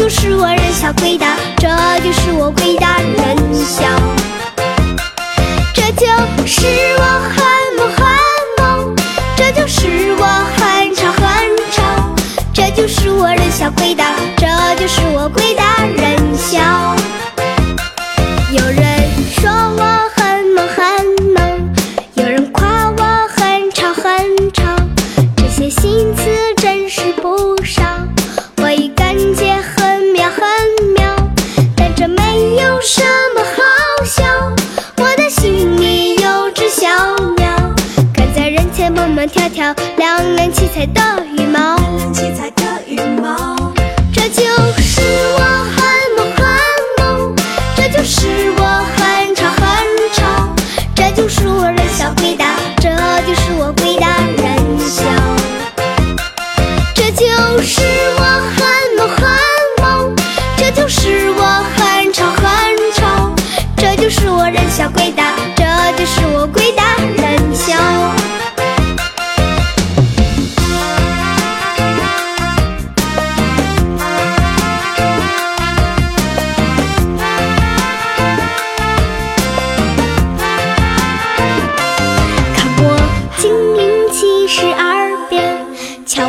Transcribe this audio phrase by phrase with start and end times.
[0.00, 1.68] 就是我人小鬼大，这
[2.02, 3.84] 就是我鬼大人小。
[5.74, 6.06] 这就
[6.46, 7.44] 是我很
[7.76, 8.06] 萌很
[8.56, 8.96] 萌，
[9.36, 10.24] 这就是我
[10.56, 11.22] 很吵很
[11.70, 11.82] 吵，
[12.50, 14.46] 这就是我人小鬼大，这
[14.80, 15.69] 就是我鬼大
[40.72, 41.00] 彩的
[41.36, 41.76] 羽毛。
[42.12, 43.72] 七彩的羽毛，
[44.12, 44.42] 这就
[44.78, 45.00] 是
[45.34, 45.40] 我
[45.74, 45.78] 很
[46.16, 46.44] 萌很
[46.98, 47.34] 萌，
[47.76, 48.62] 这就是我
[48.96, 49.62] 很吵很
[50.14, 50.54] 吵，
[50.94, 52.88] 这就是我人小鬼大，这
[53.26, 53.72] 就是我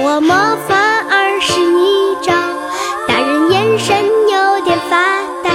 [0.04, 0.36] 我魔
[0.68, 0.76] 法
[1.10, 2.34] 二十一招。
[3.08, 3.96] 大人眼神
[4.32, 5.52] 有点发呆，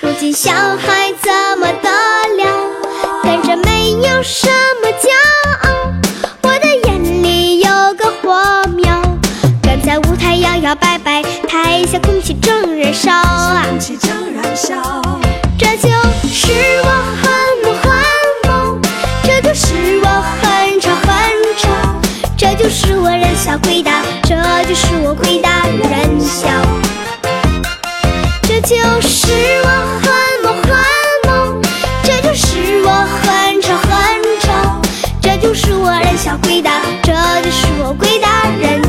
[0.00, 2.42] 如今小孩怎么得了？
[3.22, 4.48] 但这没有什
[4.82, 5.10] 么骄
[5.62, 5.68] 傲，
[6.42, 9.02] 我的眼里有个火苗，
[9.62, 13.66] 站在舞台摇摇摆摆，台下空气正燃烧啊！
[13.68, 14.74] 空气正燃烧，
[15.58, 15.88] 这就
[16.28, 16.88] 是我
[17.20, 17.84] 很
[25.64, 26.48] 人笑。
[28.42, 29.32] 这就是
[29.64, 29.68] 我
[30.00, 30.04] 很
[30.42, 30.70] 萌很
[31.26, 31.62] 萌，
[32.02, 33.88] 这就是我很丑很
[34.40, 34.46] 丑，
[35.20, 37.12] 这就是我人小鬼大，这
[37.42, 38.26] 就是我鬼大。
[38.60, 38.80] 人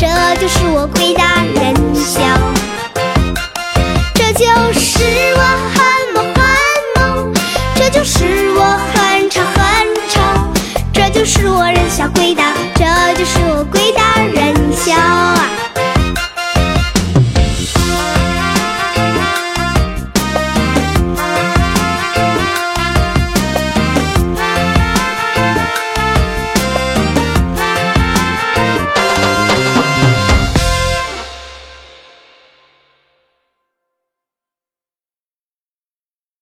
[0.00, 0.06] 这
[0.40, 2.20] 就是我鬼大人笑。
[4.14, 5.02] 这就是
[5.34, 5.42] 我
[5.74, 5.78] 很
[6.14, 6.40] 萌很
[6.94, 7.34] 萌，
[7.74, 8.57] 这就是我